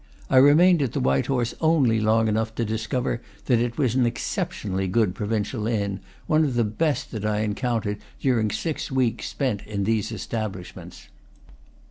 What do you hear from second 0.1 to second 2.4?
I remained at the White Horse only long